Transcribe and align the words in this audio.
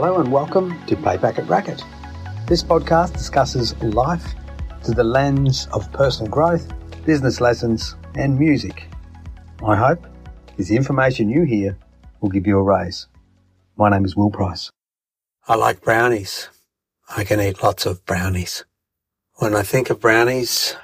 Hello 0.00 0.20
and 0.20 0.30
welcome 0.30 0.80
to 0.86 0.94
Pay 0.94 1.18
Packet 1.18 1.48
Racket. 1.48 1.82
This 2.46 2.62
podcast 2.62 3.14
discusses 3.14 3.76
life 3.82 4.24
through 4.80 4.94
the 4.94 5.02
lens 5.02 5.66
of 5.72 5.90
personal 5.92 6.30
growth, 6.30 6.72
business 7.04 7.40
lessons, 7.40 7.96
and 8.14 8.38
music. 8.38 8.88
My 9.60 9.74
hope 9.74 10.06
is 10.56 10.68
the 10.68 10.76
information 10.76 11.28
you 11.28 11.42
hear 11.42 11.76
will 12.20 12.28
give 12.28 12.46
you 12.46 12.58
a 12.58 12.62
raise. 12.62 13.08
My 13.76 13.90
name 13.90 14.04
is 14.04 14.14
Will 14.14 14.30
Price. 14.30 14.70
I 15.48 15.56
like 15.56 15.80
brownies. 15.80 16.48
I 17.16 17.24
can 17.24 17.40
eat 17.40 17.64
lots 17.64 17.84
of 17.84 18.06
brownies. 18.06 18.64
When 19.38 19.52
I 19.52 19.64
think 19.64 19.90
of 19.90 19.98
brownies, 19.98 20.76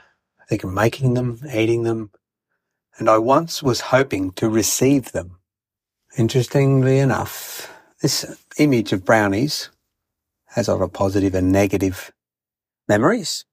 I 0.42 0.46
think 0.46 0.64
of 0.64 0.72
making 0.72 1.14
them, 1.14 1.38
eating 1.54 1.84
them, 1.84 2.10
and 2.98 3.08
I 3.08 3.18
once 3.18 3.62
was 3.62 3.80
hoping 3.80 4.32
to 4.32 4.48
receive 4.48 5.12
them. 5.12 5.38
Interestingly 6.18 6.98
enough, 6.98 7.73
this 8.04 8.26
image 8.58 8.92
of 8.92 9.02
brownies 9.02 9.70
has 10.48 10.68
a 10.68 10.74
lot 10.74 10.84
of 10.84 10.92
positive 10.92 11.34
and 11.34 11.50
negative 11.50 12.12
memories. 12.86 13.46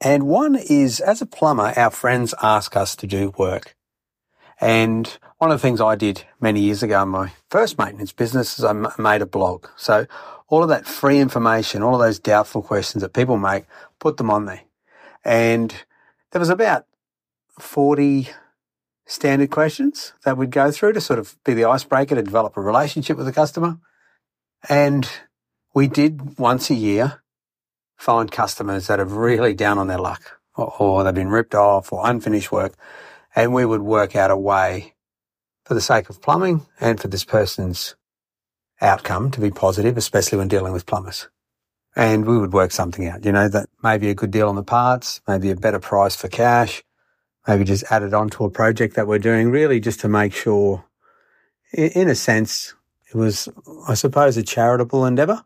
And 0.00 0.26
one 0.26 0.56
is, 0.56 0.98
as 0.98 1.22
a 1.22 1.26
plumber, 1.26 1.72
our 1.76 1.92
friends 1.92 2.34
ask 2.42 2.74
us 2.74 2.96
to 2.96 3.06
do 3.06 3.32
work. 3.38 3.76
And 4.60 5.06
one 5.38 5.52
of 5.52 5.56
the 5.56 5.62
things 5.62 5.80
I 5.80 5.94
did 5.94 6.24
many 6.40 6.58
years 6.58 6.82
ago 6.82 7.00
in 7.04 7.10
my 7.10 7.30
first 7.48 7.78
maintenance 7.78 8.10
business 8.10 8.58
is 8.58 8.64
I 8.64 8.72
made 8.98 9.22
a 9.22 9.26
blog. 9.26 9.68
So 9.76 10.04
all 10.48 10.64
of 10.64 10.68
that 10.70 10.84
free 10.84 11.20
information, 11.20 11.80
all 11.80 11.94
of 11.94 12.00
those 12.00 12.18
doubtful 12.18 12.62
questions 12.62 13.02
that 13.02 13.12
people 13.12 13.38
make, 13.38 13.66
put 14.00 14.16
them 14.16 14.32
on 14.32 14.46
there. 14.46 14.62
And 15.24 15.72
there 16.32 16.40
was 16.40 16.50
about 16.50 16.86
40 17.60 18.30
standard 19.10 19.50
questions 19.50 20.12
that 20.24 20.36
we'd 20.36 20.52
go 20.52 20.70
through 20.70 20.92
to 20.92 21.00
sort 21.00 21.18
of 21.18 21.36
be 21.44 21.52
the 21.52 21.64
icebreaker 21.64 22.14
to 22.14 22.22
develop 22.22 22.56
a 22.56 22.60
relationship 22.60 23.16
with 23.16 23.26
the 23.26 23.32
customer. 23.32 23.76
And 24.68 25.10
we 25.74 25.88
did 25.88 26.38
once 26.38 26.70
a 26.70 26.74
year 26.74 27.22
find 27.96 28.30
customers 28.30 28.86
that 28.86 29.00
are 29.00 29.04
really 29.04 29.52
down 29.52 29.78
on 29.78 29.88
their 29.88 29.98
luck 29.98 30.38
or, 30.56 30.74
or 30.78 31.04
they've 31.04 31.12
been 31.12 31.28
ripped 31.28 31.56
off 31.56 31.92
or 31.92 32.08
unfinished 32.08 32.52
work. 32.52 32.74
And 33.34 33.52
we 33.52 33.64
would 33.64 33.82
work 33.82 34.14
out 34.14 34.30
a 34.30 34.36
way 34.36 34.94
for 35.64 35.74
the 35.74 35.80
sake 35.80 36.08
of 36.08 36.22
plumbing 36.22 36.66
and 36.80 37.00
for 37.00 37.08
this 37.08 37.24
person's 37.24 37.96
outcome 38.80 39.32
to 39.32 39.40
be 39.40 39.50
positive, 39.50 39.96
especially 39.96 40.38
when 40.38 40.48
dealing 40.48 40.72
with 40.72 40.86
plumbers. 40.86 41.28
And 41.96 42.26
we 42.26 42.38
would 42.38 42.52
work 42.52 42.70
something 42.70 43.08
out, 43.08 43.24
you 43.24 43.32
know, 43.32 43.48
that 43.48 43.68
maybe 43.82 44.08
a 44.08 44.14
good 44.14 44.30
deal 44.30 44.48
on 44.48 44.54
the 44.54 44.62
parts, 44.62 45.20
maybe 45.26 45.50
a 45.50 45.56
better 45.56 45.80
price 45.80 46.14
for 46.14 46.28
cash, 46.28 46.84
maybe 47.46 47.64
just 47.64 47.84
add 47.90 48.02
it 48.02 48.14
onto 48.14 48.44
a 48.44 48.50
project 48.50 48.96
that 48.96 49.06
we're 49.06 49.18
doing, 49.18 49.50
really 49.50 49.80
just 49.80 50.00
to 50.00 50.08
make 50.08 50.32
sure, 50.32 50.84
in 51.72 52.08
a 52.08 52.14
sense, 52.14 52.74
it 53.08 53.16
was, 53.16 53.48
I 53.88 53.94
suppose, 53.94 54.36
a 54.36 54.42
charitable 54.42 55.04
endeavour. 55.04 55.44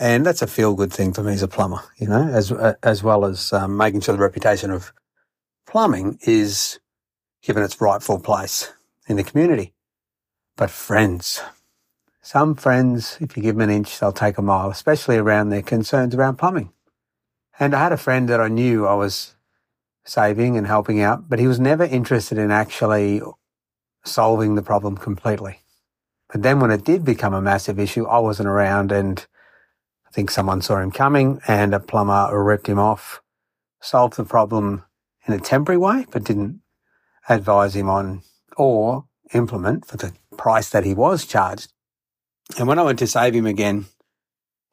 And 0.00 0.24
that's 0.24 0.42
a 0.42 0.46
feel 0.46 0.74
good 0.74 0.92
thing 0.92 1.12
for 1.12 1.24
me 1.24 1.32
as 1.32 1.42
a 1.42 1.48
plumber, 1.48 1.80
you 1.96 2.06
know, 2.06 2.28
as, 2.28 2.52
as 2.82 3.02
well 3.02 3.24
as 3.24 3.52
um, 3.52 3.76
making 3.76 4.00
sure 4.00 4.14
the 4.14 4.22
reputation 4.22 4.70
of 4.70 4.92
plumbing 5.66 6.18
is 6.22 6.78
given 7.42 7.64
its 7.64 7.80
rightful 7.80 8.20
place 8.20 8.72
in 9.08 9.16
the 9.16 9.24
community. 9.24 9.74
But 10.56 10.70
friends, 10.70 11.42
some 12.22 12.54
friends, 12.54 13.16
if 13.20 13.36
you 13.36 13.42
give 13.42 13.56
them 13.56 13.68
an 13.68 13.74
inch, 13.74 13.98
they'll 13.98 14.12
take 14.12 14.38
a 14.38 14.42
mile, 14.42 14.70
especially 14.70 15.16
around 15.16 15.48
their 15.48 15.62
concerns 15.62 16.14
around 16.14 16.36
plumbing. 16.36 16.72
And 17.58 17.74
I 17.74 17.82
had 17.82 17.92
a 17.92 17.96
friend 17.96 18.28
that 18.28 18.40
I 18.40 18.48
knew 18.48 18.86
I 18.86 18.94
was 18.94 19.34
saving 20.08 20.56
and 20.56 20.66
helping 20.66 21.02
out, 21.02 21.28
but 21.28 21.38
he 21.38 21.46
was 21.46 21.60
never 21.60 21.84
interested 21.84 22.38
in 22.38 22.50
actually 22.50 23.20
solving 24.04 24.54
the 24.54 24.62
problem 24.62 24.96
completely. 24.96 25.60
But 26.32 26.42
then 26.42 26.60
when 26.60 26.70
it 26.70 26.84
did 26.84 27.04
become 27.04 27.34
a 27.34 27.42
massive 27.42 27.78
issue, 27.78 28.06
I 28.06 28.18
wasn't 28.18 28.48
around 28.48 28.90
and 28.90 29.26
I 30.06 30.10
think 30.10 30.30
someone 30.30 30.62
saw 30.62 30.78
him 30.78 30.90
coming 30.90 31.40
and 31.46 31.74
a 31.74 31.80
plumber 31.80 32.42
ripped 32.42 32.68
him 32.68 32.78
off, 32.78 33.20
solved 33.82 34.16
the 34.16 34.24
problem 34.24 34.84
in 35.26 35.34
a 35.34 35.38
temporary 35.38 35.78
way, 35.78 36.06
but 36.10 36.24
didn't 36.24 36.62
advise 37.28 37.76
him 37.76 37.90
on 37.90 38.22
or 38.56 39.04
implement 39.34 39.84
for 39.84 39.98
the 39.98 40.14
price 40.38 40.70
that 40.70 40.84
he 40.84 40.94
was 40.94 41.26
charged. 41.26 41.70
And 42.58 42.66
when 42.66 42.78
I 42.78 42.82
went 42.82 42.98
to 43.00 43.06
save 43.06 43.34
him 43.34 43.46
again, 43.46 43.86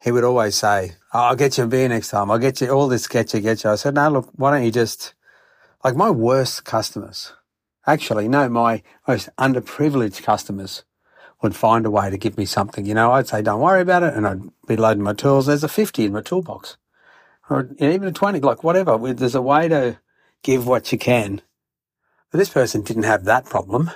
he 0.02 0.10
would 0.10 0.24
always 0.24 0.54
say, 0.54 0.92
oh, 1.12 1.20
I'll 1.20 1.36
get 1.36 1.58
you 1.58 1.64
a 1.64 1.66
beer 1.66 1.88
next 1.88 2.08
time. 2.08 2.30
I'll 2.30 2.38
get 2.38 2.62
you 2.62 2.70
all 2.70 2.88
this, 2.88 3.06
get 3.06 3.34
you, 3.34 3.40
get 3.40 3.64
you. 3.64 3.70
I 3.70 3.74
said, 3.74 3.94
no, 3.94 4.08
look, 4.08 4.30
why 4.36 4.50
don't 4.52 4.64
you 4.64 4.70
just 4.70 5.14
like 5.86 5.94
my 5.94 6.10
worst 6.10 6.64
customers, 6.64 7.32
actually, 7.86 8.26
no, 8.26 8.48
my 8.48 8.82
most 9.06 9.28
underprivileged 9.38 10.24
customers 10.24 10.82
would 11.42 11.54
find 11.54 11.86
a 11.86 11.90
way 11.92 12.10
to 12.10 12.18
give 12.18 12.36
me 12.36 12.44
something. 12.44 12.84
You 12.84 12.94
know, 12.94 13.12
I'd 13.12 13.28
say, 13.28 13.40
don't 13.40 13.60
worry 13.60 13.82
about 13.82 14.02
it. 14.02 14.14
And 14.14 14.26
I'd 14.26 14.42
be 14.66 14.74
loading 14.74 15.04
my 15.04 15.12
tools. 15.12 15.46
There's 15.46 15.62
a 15.62 15.68
50 15.68 16.06
in 16.06 16.12
my 16.12 16.22
toolbox 16.22 16.76
or 17.48 17.68
even 17.78 18.08
a 18.08 18.10
20, 18.10 18.40
like 18.40 18.64
whatever. 18.64 18.98
There's 19.14 19.36
a 19.36 19.40
way 19.40 19.68
to 19.68 20.00
give 20.42 20.66
what 20.66 20.90
you 20.90 20.98
can. 20.98 21.40
But 22.32 22.38
this 22.38 22.50
person 22.50 22.82
didn't 22.82 23.04
have 23.04 23.22
that 23.26 23.44
problem. 23.44 23.92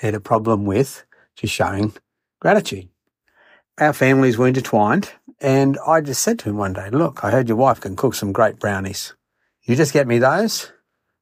He 0.00 0.08
had 0.08 0.16
a 0.16 0.20
problem 0.20 0.66
with 0.66 1.04
just 1.36 1.54
showing 1.54 1.92
gratitude. 2.40 2.88
Our 3.78 3.92
families 3.92 4.38
were 4.38 4.48
intertwined. 4.48 5.12
And 5.40 5.78
I 5.86 6.00
just 6.00 6.20
said 6.20 6.40
to 6.40 6.48
him 6.48 6.56
one 6.56 6.72
day, 6.72 6.90
look, 6.90 7.22
I 7.22 7.30
heard 7.30 7.46
your 7.46 7.58
wife 7.58 7.80
can 7.80 7.94
cook 7.94 8.16
some 8.16 8.32
great 8.32 8.58
brownies. 8.58 9.14
You 9.62 9.76
just 9.76 9.92
get 9.92 10.08
me 10.08 10.18
those 10.18 10.72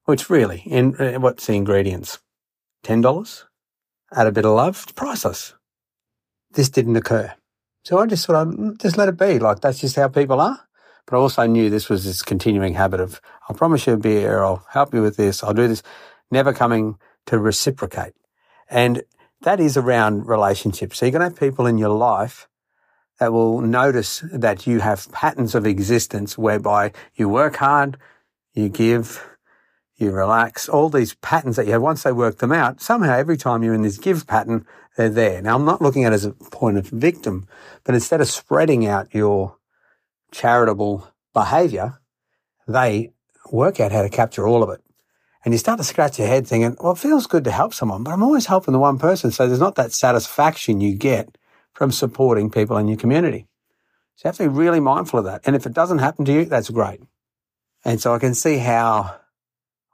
which 0.06 0.30
really, 0.30 0.62
in, 0.66 0.96
uh, 0.96 1.18
what's 1.20 1.46
the 1.46 1.54
ingredients? 1.54 2.18
$10? 2.84 3.44
Add 4.12 4.26
a 4.26 4.32
bit 4.32 4.44
of 4.44 4.52
love, 4.52 4.80
it's 4.84 4.92
priceless. 4.92 5.54
This 6.52 6.68
didn't 6.70 6.96
occur. 6.96 7.34
So 7.84 7.98
I 7.98 8.06
just 8.06 8.24
sort 8.24 8.38
of, 8.38 8.48
mm, 8.54 8.80
just 8.80 8.96
let 8.96 9.08
it 9.08 9.18
be. 9.18 9.38
Like, 9.38 9.60
that's 9.60 9.80
just 9.80 9.96
how 9.96 10.08
people 10.08 10.40
are. 10.40 10.60
But 11.06 11.16
I 11.16 11.20
also 11.20 11.46
knew 11.46 11.70
this 11.70 11.88
was 11.88 12.04
this 12.04 12.22
continuing 12.22 12.74
habit 12.74 13.00
of, 13.00 13.20
I'll 13.48 13.56
promise 13.56 13.86
you 13.86 13.92
a 13.92 13.96
beer, 13.96 14.42
I'll 14.42 14.64
help 14.70 14.94
you 14.94 15.02
with 15.02 15.16
this, 15.16 15.44
I'll 15.44 15.54
do 15.54 15.68
this, 15.68 15.82
never 16.30 16.52
coming 16.52 16.98
to 17.26 17.38
reciprocate. 17.38 18.14
And 18.68 19.02
that 19.42 19.60
is 19.60 19.76
around 19.76 20.26
relationships. 20.26 20.98
So 20.98 21.06
you're 21.06 21.12
going 21.12 21.20
to 21.20 21.28
have 21.28 21.38
people 21.38 21.66
in 21.66 21.78
your 21.78 21.90
life 21.96 22.48
that 23.18 23.32
will 23.32 23.60
notice 23.60 24.24
that 24.32 24.66
you 24.66 24.80
have 24.80 25.10
patterns 25.12 25.54
of 25.54 25.66
existence 25.66 26.36
whereby 26.36 26.92
you 27.14 27.28
work 27.28 27.56
hard, 27.56 27.96
you 28.54 28.68
give, 28.68 29.24
you 29.96 30.10
relax, 30.10 30.68
all 30.68 30.90
these 30.90 31.14
patterns 31.14 31.56
that 31.56 31.66
you 31.66 31.72
have, 31.72 31.82
once 31.82 32.02
they 32.02 32.12
work 32.12 32.38
them 32.38 32.52
out, 32.52 32.80
somehow 32.80 33.14
every 33.16 33.36
time 33.36 33.62
you're 33.62 33.74
in 33.74 33.82
this 33.82 33.98
give 33.98 34.26
pattern, 34.26 34.66
they're 34.96 35.08
there. 35.08 35.40
Now, 35.40 35.56
I'm 35.56 35.64
not 35.64 35.80
looking 35.80 36.04
at 36.04 36.12
it 36.12 36.16
as 36.16 36.24
a 36.24 36.32
point 36.32 36.76
of 36.76 36.86
victim, 36.88 37.48
but 37.84 37.94
instead 37.94 38.20
of 38.20 38.28
spreading 38.28 38.86
out 38.86 39.14
your 39.14 39.56
charitable 40.32 41.10
behavior, 41.32 42.00
they 42.68 43.12
work 43.50 43.80
out 43.80 43.92
how 43.92 44.02
to 44.02 44.08
capture 44.08 44.46
all 44.46 44.62
of 44.62 44.70
it. 44.70 44.82
And 45.44 45.54
you 45.54 45.58
start 45.58 45.78
to 45.78 45.84
scratch 45.84 46.18
your 46.18 46.28
head 46.28 46.46
thinking, 46.46 46.76
well, 46.80 46.92
it 46.92 46.98
feels 46.98 47.26
good 47.26 47.44
to 47.44 47.52
help 47.52 47.72
someone, 47.72 48.02
but 48.02 48.12
I'm 48.12 48.22
always 48.22 48.46
helping 48.46 48.72
the 48.72 48.80
one 48.80 48.98
person. 48.98 49.30
So 49.30 49.46
there's 49.46 49.60
not 49.60 49.76
that 49.76 49.92
satisfaction 49.92 50.80
you 50.80 50.94
get 50.96 51.38
from 51.72 51.92
supporting 51.92 52.50
people 52.50 52.76
in 52.76 52.88
your 52.88 52.96
community. 52.96 53.46
So 54.16 54.26
you 54.26 54.28
have 54.28 54.36
to 54.38 54.42
be 54.44 54.48
really 54.48 54.80
mindful 54.80 55.20
of 55.20 55.24
that. 55.26 55.42
And 55.46 55.54
if 55.54 55.64
it 55.64 55.72
doesn't 55.72 55.98
happen 55.98 56.24
to 56.24 56.32
you, 56.32 56.44
that's 56.46 56.70
great. 56.70 57.00
And 57.84 58.00
so 58.00 58.12
I 58.12 58.18
can 58.18 58.34
see 58.34 58.58
how 58.58 59.20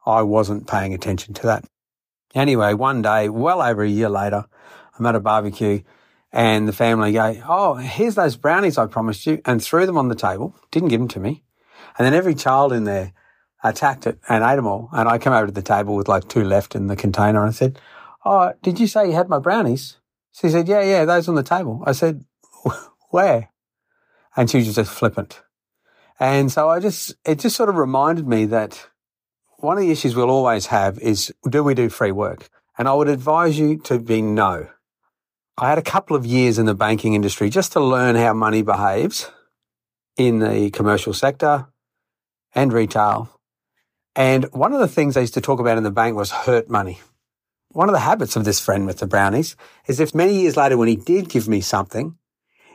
I 0.04 0.22
wasn't 0.22 0.66
paying 0.66 0.94
attention 0.94 1.34
to 1.34 1.42
that. 1.46 1.64
Anyway, 2.34 2.74
one 2.74 3.02
day, 3.02 3.28
well 3.28 3.60
over 3.62 3.82
a 3.82 3.88
year 3.88 4.08
later, 4.08 4.46
I'm 4.98 5.06
at 5.06 5.14
a 5.14 5.20
barbecue 5.20 5.82
and 6.32 6.66
the 6.66 6.72
family 6.72 7.12
go, 7.12 7.36
Oh, 7.46 7.74
here's 7.74 8.14
those 8.14 8.36
brownies 8.36 8.78
I 8.78 8.86
promised 8.86 9.26
you 9.26 9.40
and 9.44 9.62
threw 9.62 9.86
them 9.86 9.98
on 9.98 10.08
the 10.08 10.14
table, 10.14 10.54
didn't 10.70 10.88
give 10.88 11.00
them 11.00 11.08
to 11.08 11.20
me. 11.20 11.44
And 11.98 12.06
then 12.06 12.14
every 12.14 12.34
child 12.34 12.72
in 12.72 12.84
there 12.84 13.12
attacked 13.62 14.06
it 14.06 14.18
and 14.28 14.42
ate 14.42 14.56
them 14.56 14.66
all. 14.66 14.88
And 14.92 15.08
I 15.08 15.18
come 15.18 15.34
over 15.34 15.46
to 15.46 15.52
the 15.52 15.62
table 15.62 15.94
with 15.94 16.08
like 16.08 16.28
two 16.28 16.44
left 16.44 16.74
in 16.74 16.86
the 16.86 16.96
container 16.96 17.40
and 17.40 17.50
I 17.50 17.52
said, 17.52 17.78
Oh, 18.24 18.52
did 18.62 18.80
you 18.80 18.86
say 18.86 19.06
you 19.06 19.12
had 19.12 19.28
my 19.28 19.38
brownies? 19.38 19.96
She 20.32 20.48
said, 20.48 20.68
Yeah, 20.68 20.82
yeah, 20.82 21.04
those 21.04 21.28
on 21.28 21.34
the 21.34 21.42
table. 21.42 21.82
I 21.86 21.92
said, 21.92 22.24
Where? 23.10 23.50
And 24.36 24.50
she 24.50 24.58
was 24.58 24.74
just 24.74 24.90
flippant. 24.90 25.42
And 26.18 26.50
so 26.50 26.68
I 26.68 26.80
just, 26.80 27.14
it 27.26 27.40
just 27.40 27.56
sort 27.56 27.68
of 27.68 27.76
reminded 27.76 28.26
me 28.26 28.46
that 28.46 28.88
one 29.62 29.78
of 29.78 29.82
the 29.82 29.92
issues 29.92 30.16
we'll 30.16 30.30
always 30.30 30.66
have 30.66 30.98
is 30.98 31.32
do 31.48 31.62
we 31.62 31.74
do 31.74 31.88
free 31.88 32.10
work? 32.10 32.50
And 32.76 32.88
I 32.88 32.94
would 32.94 33.08
advise 33.08 33.58
you 33.58 33.78
to 33.84 33.98
be 33.98 34.20
no. 34.20 34.68
I 35.56 35.68
had 35.68 35.78
a 35.78 35.82
couple 35.82 36.16
of 36.16 36.26
years 36.26 36.58
in 36.58 36.66
the 36.66 36.74
banking 36.74 37.14
industry 37.14 37.48
just 37.48 37.72
to 37.72 37.80
learn 37.80 38.16
how 38.16 38.32
money 38.32 38.62
behaves 38.62 39.30
in 40.16 40.40
the 40.40 40.70
commercial 40.70 41.14
sector 41.14 41.68
and 42.54 42.72
retail. 42.72 43.38
And 44.16 44.46
one 44.52 44.72
of 44.72 44.80
the 44.80 44.88
things 44.88 45.16
I 45.16 45.20
used 45.20 45.34
to 45.34 45.40
talk 45.40 45.60
about 45.60 45.78
in 45.78 45.84
the 45.84 45.90
bank 45.90 46.16
was 46.16 46.30
hurt 46.30 46.68
money. 46.68 47.00
One 47.68 47.88
of 47.88 47.92
the 47.92 48.00
habits 48.00 48.34
of 48.34 48.44
this 48.44 48.60
friend 48.60 48.84
with 48.84 48.98
the 48.98 49.06
brownies 49.06 49.54
is 49.86 50.00
if 50.00 50.14
many 50.14 50.40
years 50.40 50.56
later 50.56 50.76
when 50.76 50.88
he 50.88 50.96
did 50.96 51.28
give 51.28 51.48
me 51.48 51.60
something, 51.60 52.16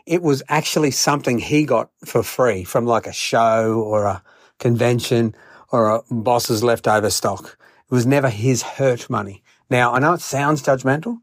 it 0.05 0.21
was 0.21 0.41
actually 0.47 0.91
something 0.91 1.39
he 1.39 1.65
got 1.65 1.89
for 2.05 2.23
free 2.23 2.63
from 2.63 2.85
like 2.85 3.07
a 3.07 3.13
show 3.13 3.81
or 3.81 4.05
a 4.05 4.23
convention 4.57 5.35
or 5.71 5.89
a 5.89 6.03
boss's 6.11 6.63
leftover 6.63 7.09
stock. 7.09 7.57
It 7.89 7.95
was 7.95 8.05
never 8.05 8.29
his 8.29 8.61
hurt 8.63 9.09
money. 9.09 9.43
Now, 9.69 9.93
I 9.93 9.99
know 9.99 10.13
it 10.13 10.21
sounds 10.21 10.63
judgmental, 10.63 11.19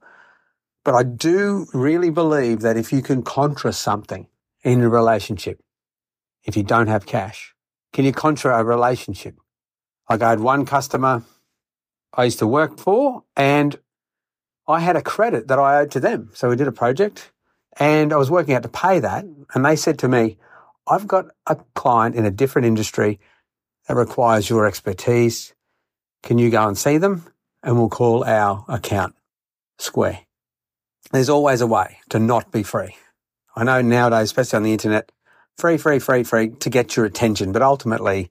But 0.85 0.94
I 0.94 1.02
do 1.02 1.67
really 1.73 2.11
believe 2.11 2.61
that 2.61 2.76
if 2.76 2.93
you 2.93 3.02
can 3.02 3.23
contra 3.23 3.73
something 3.73 4.29
in 4.62 4.82
a 4.82 4.88
relationship, 4.88 5.61
if 6.44 6.56
you 6.56 6.62
don't 6.62 6.88
have 6.88 7.06
cash, 7.06 7.55
can 7.93 8.05
you 8.05 8.12
contra 8.12 8.58
a 8.58 8.64
relationship? 8.64 9.37
Like 10.11 10.23
I 10.23 10.31
had 10.31 10.41
one 10.41 10.67
customer 10.67 11.25
I 12.14 12.25
used 12.25 12.38
to 12.41 12.46
work 12.46 12.79
for 12.79 13.25
and 13.37 13.79
I 14.69 14.81
had 14.81 14.96
a 14.96 15.02
credit 15.02 15.49
that 15.49 15.58
I 15.58 15.81
owed 15.81 15.91
to 15.93 16.00
them. 16.00 16.31
So 16.35 16.50
we 16.50 16.56
did 16.56 16.69
a 16.69 16.73
project 16.73 17.32
and 17.79 18.12
I 18.12 18.17
was 18.17 18.31
working 18.31 18.55
out 18.55 18.62
to 18.64 18.69
pay 18.69 19.00
that. 19.00 19.25
And 19.55 19.64
they 19.64 19.76
said 19.76 19.99
to 20.00 20.08
me, 20.08 20.38
I've 20.87 21.06
got 21.06 21.26
a 21.46 21.56
client 21.75 22.14
in 22.14 22.26
a 22.26 22.31
different 22.31 22.67
industry 22.67 23.20
that 23.89 23.97
requires 23.97 24.49
your 24.49 24.67
expertise. 24.67 25.55
Can 26.23 26.39
you 26.39 26.51
go 26.51 26.67
and 26.67 26.77
see 26.77 26.99
them? 26.99 27.27
And 27.63 27.77
we'll 27.77 27.89
call 27.89 28.25
our 28.25 28.65
account 28.69 29.15
square. 29.79 30.21
There's 31.13 31.29
always 31.29 31.61
a 31.61 31.67
way 31.67 31.99
to 32.11 32.19
not 32.19 32.51
be 32.51 32.63
free. 32.63 32.97
I 33.57 33.65
know 33.65 33.83
nowadays, 33.83 34.25
especially 34.25 34.57
on 34.57 34.63
the 34.65 34.73
internet, 34.73 35.13
free, 35.57 35.77
free, 35.77 35.99
free, 35.99 36.25
free 36.25 36.51
to 36.51 36.71
get 36.71 36.97
your 36.97 37.07
attention, 37.07 37.53
but 37.53 37.63
ultimately 37.63 38.31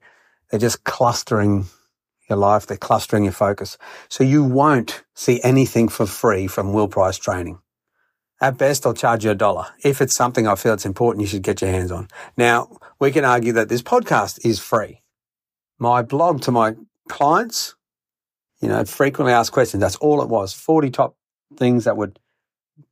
they're 0.50 0.60
just 0.60 0.84
clustering 0.84 1.66
your 2.28 2.38
life. 2.38 2.66
They're 2.66 2.76
clustering 2.76 3.24
your 3.24 3.32
focus. 3.32 3.78
So 4.08 4.24
you 4.24 4.44
won't 4.44 5.04
see 5.14 5.40
anything 5.42 5.88
for 5.88 6.06
free 6.06 6.46
from 6.46 6.72
Will 6.72 6.88
Price 6.88 7.16
training. 7.16 7.58
At 8.40 8.58
best, 8.58 8.84
I'll 8.84 8.94
charge 8.94 9.24
you 9.24 9.30
a 9.30 9.34
dollar. 9.34 9.66
If 9.82 10.00
it's 10.00 10.14
something 10.14 10.46
I 10.46 10.56
feel 10.56 10.74
it's 10.74 10.84
important, 10.84 11.22
you 11.22 11.28
should 11.28 11.42
get 11.42 11.62
your 11.62 11.70
hands 11.70 11.90
on. 11.90 12.08
Now, 12.36 12.76
we 12.98 13.10
can 13.10 13.24
argue 13.24 13.52
that 13.52 13.68
this 13.68 13.82
podcast 13.82 14.44
is 14.44 14.58
free. 14.58 15.00
My 15.78 16.02
blog 16.02 16.42
to 16.42 16.50
my 16.50 16.74
clients, 17.08 17.74
you 18.60 18.68
know, 18.68 18.84
frequently 18.84 19.32
asked 19.32 19.52
questions. 19.52 19.80
That's 19.80 19.96
all 19.96 20.22
it 20.22 20.28
was. 20.28 20.52
40 20.52 20.90
top 20.90 21.16
things 21.56 21.84
that 21.84 21.96
would 21.96 22.18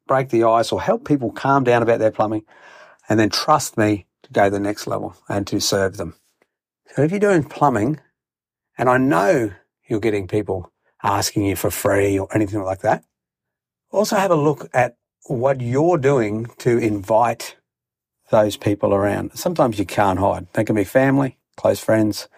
break 0.07 0.31
the 0.31 0.45
ice 0.45 0.73
or 0.73 0.81
help 0.83 1.07
people 1.07 1.31
calm 1.31 1.65
down 1.65 1.83
about 1.83 1.99
their 1.99 2.11
plumbing 2.11 2.45
and 3.09 3.19
then 3.19 3.31
trust 3.31 3.77
me 3.77 4.07
to 4.23 4.33
go 4.33 4.45
to 4.45 4.51
the 4.51 4.61
next 4.61 4.87
level 4.87 5.17
and 5.29 5.47
to 5.47 5.61
serve 5.61 5.97
them. 5.97 6.15
So 6.95 7.03
if 7.03 7.11
you're 7.11 7.21
doing 7.21 7.45
plumbing 7.45 8.01
and 8.77 8.89
I 8.89 8.99
know 8.99 9.53
you're 9.89 10.01
getting 10.01 10.29
people 10.29 10.73
asking 11.03 11.47
you 11.47 11.57
for 11.57 11.71
free 11.71 12.19
or 12.19 12.29
anything 12.35 12.63
like 12.63 12.81
that, 12.81 13.05
also 13.91 14.17
have 14.17 14.31
a 14.31 14.37
look 14.37 14.69
at 14.73 14.97
what 15.27 15.61
you're 15.61 15.99
doing 15.99 16.47
to 16.59 16.79
invite 16.79 17.57
those 18.31 18.57
people 18.57 18.95
around. 18.95 19.33
Sometimes 19.35 19.79
you 19.79 19.85
can't 19.85 20.19
hide. 20.19 20.47
They 20.55 20.65
can 20.65 20.77
be 20.77 20.85
family, 20.85 21.39
close 21.57 21.81
friends, 21.81 22.29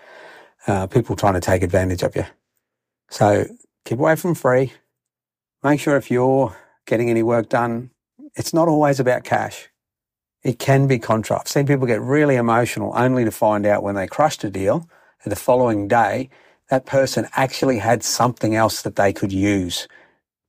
uh, 0.67 0.87
people 0.87 1.17
trying 1.17 1.35
to 1.35 1.41
take 1.41 1.63
advantage 1.63 2.03
of 2.03 2.17
you. 2.17 2.25
So 3.11 3.47
keep 3.85 3.99
away 3.99 4.17
from 4.17 4.35
free. 4.35 4.73
Make 5.63 5.81
sure 5.81 5.97
if 5.97 6.11
you're 6.11 6.57
getting 6.87 7.11
any 7.11 7.23
work 7.23 7.49
done, 7.49 7.91
it's 8.35 8.53
not 8.53 8.69
always 8.69 9.01
about 9.01 9.25
cash. 9.25 9.69
It 10.43 10.59
can 10.59 10.87
be 10.87 10.99
contra. 10.99 11.39
I've 11.41 11.49
seen 11.49 11.67
people 11.67 11.87
get 11.87 12.01
really 12.03 12.37
emotional 12.37 12.93
only 12.95 13.25
to 13.25 13.31
find 13.31 13.65
out 13.65 13.83
when 13.83 13.95
they 13.95 14.07
crushed 14.07 14.45
a 14.45 14.51
deal 14.51 14.89
the 15.25 15.37
following 15.37 15.89
day, 15.89 16.31
that 16.71 16.87
person 16.87 17.29
actually 17.35 17.79
had 17.79 18.03
something 18.03 18.55
else 18.55 18.83
that 18.83 18.97
they 18.97 19.13
could 19.13 19.33
use 19.33 19.89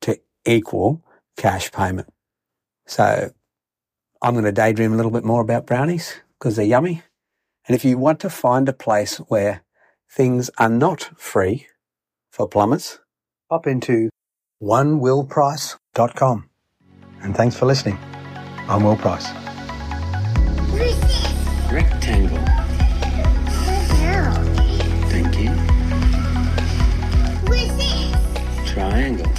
to 0.01 0.19
equal 0.45 1.03
cash 1.37 1.71
payment. 1.71 2.09
So 2.87 3.31
I'm 4.21 4.33
going 4.33 4.45
to 4.45 4.51
daydream 4.51 4.93
a 4.93 4.95
little 4.95 5.11
bit 5.11 5.23
more 5.23 5.41
about 5.41 5.65
brownies 5.65 6.15
because 6.37 6.55
they're 6.55 6.65
yummy. 6.65 7.01
And 7.67 7.75
if 7.75 7.83
you 7.83 7.97
want 7.97 8.19
to 8.21 8.29
find 8.29 8.69
a 8.69 8.73
place 8.73 9.17
where 9.17 9.63
things 10.09 10.49
are 10.57 10.69
not 10.69 11.09
free 11.17 11.67
for 12.31 12.47
plumbers, 12.47 12.99
pop 13.49 13.67
into 13.67 14.09
onewillprice.com. 14.61 16.49
And 17.21 17.35
thanks 17.35 17.55
for 17.55 17.65
listening. 17.65 17.97
I'm 18.67 18.83
Will 18.83 18.97
Price. 18.97 19.27
Rectangle. 21.71 22.37
Thank 25.09 25.39
you. 25.39 25.75
Triangle. 28.65 29.31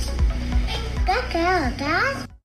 Good 1.04 1.32
girl, 1.32 1.72
Dad. 1.76 2.25